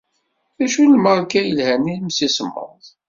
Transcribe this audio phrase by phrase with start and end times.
[0.63, 2.83] Accu lmeṛka i yelhan n imsismeḍ?